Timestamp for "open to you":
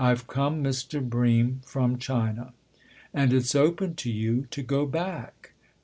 3.53-4.47